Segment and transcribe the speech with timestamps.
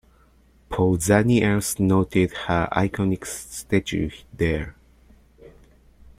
[0.71, 4.73] Pausanias noted her iconic statue there.